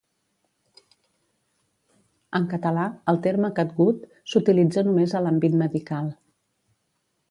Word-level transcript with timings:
En 2.41 2.49
català, 2.55 2.87
el 3.13 3.23
terme 3.29 3.53
catgut 3.63 4.11
s'utilitza 4.33 4.89
només 4.91 5.19
a 5.21 5.27
l'àmbit 5.27 5.63
medical. 5.65 6.13